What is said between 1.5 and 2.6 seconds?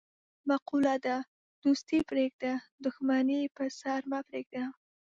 دوستي پرېږده،